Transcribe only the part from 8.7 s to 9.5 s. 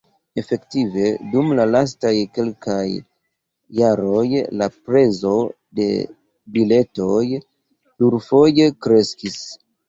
kreskis.